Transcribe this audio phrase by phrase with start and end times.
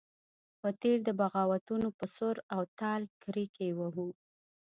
[0.59, 4.07] پر تېر د بغاوتونو پر سور او تال کرېږې وهو.